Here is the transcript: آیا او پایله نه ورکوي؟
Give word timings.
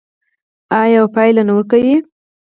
آیا 0.79 0.97
او 1.01 1.07
پایله 1.15 1.43
نه 1.47 1.53
ورکوي؟ 1.55 1.95